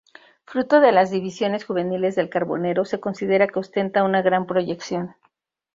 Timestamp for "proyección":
4.47-5.13